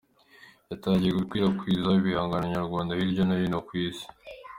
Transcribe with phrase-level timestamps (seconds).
[0.69, 4.07] yatangiye gukwirakwiza ibihangano nyarwanda hirya no hino kw’ isi